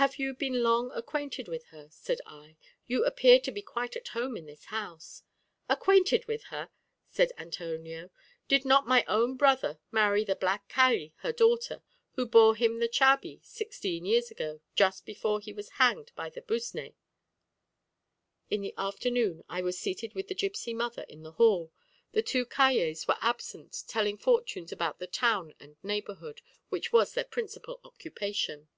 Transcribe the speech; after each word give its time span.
"Have 0.00 0.16
you 0.16 0.32
been 0.32 0.62
long 0.62 0.92
acquainted 0.94 1.48
with 1.48 1.64
her?" 1.70 1.88
said 1.90 2.20
I. 2.24 2.56
"You 2.86 3.04
appear 3.04 3.40
to 3.40 3.50
be 3.50 3.60
quite 3.62 3.96
at 3.96 4.06
home 4.06 4.36
in 4.36 4.46
this 4.46 4.66
house." 4.66 5.24
"Acquainted 5.68 6.26
with 6.26 6.44
her!" 6.44 6.70
said 7.08 7.32
Antonio. 7.36 8.12
"Did 8.46 8.64
not 8.64 8.86
my 8.86 9.04
own 9.08 9.36
brother 9.36 9.80
marry 9.90 10.22
the 10.22 10.36
black 10.36 10.68
Calli, 10.68 11.14
her 11.16 11.32
daughter, 11.32 11.82
who 12.12 12.26
bore 12.26 12.54
him 12.54 12.78
the 12.78 12.88
chabí, 12.88 13.44
sixteen 13.44 14.04
years 14.04 14.30
ago, 14.30 14.60
just 14.76 15.04
before 15.04 15.40
he 15.40 15.52
was 15.52 15.68
hanged 15.82 16.12
by 16.14 16.30
the 16.30 16.42
Busné?" 16.42 16.94
In 18.50 18.60
the 18.60 18.74
afternoon 18.78 19.42
I 19.48 19.62
was 19.62 19.80
seated 19.80 20.14
with 20.14 20.28
the 20.28 20.34
gipsy 20.36 20.74
mother 20.74 21.02
in 21.08 21.24
the 21.24 21.32
hall; 21.32 21.72
the 22.12 22.22
two 22.22 22.46
Callées 22.46 23.08
were 23.08 23.18
absent 23.20 23.82
telling 23.88 24.16
fortunes 24.16 24.70
about 24.70 25.00
the 25.00 25.08
town 25.08 25.54
and 25.58 25.76
neighborhood, 25.82 26.40
which 26.68 26.92
was 26.92 27.14
their 27.14 27.24
principal 27.24 27.80
occupation. 27.82 28.68